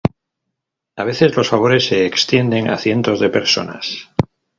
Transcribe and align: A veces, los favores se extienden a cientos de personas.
A 0.95 1.03
veces, 1.03 1.37
los 1.37 1.49
favores 1.49 1.85
se 1.85 2.07
extienden 2.07 2.71
a 2.71 2.77
cientos 2.79 3.19
de 3.19 3.29
personas. 3.29 4.09